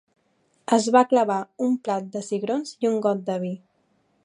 [0.77, 3.53] Es va clavar un plat de cigrons i un got de vi.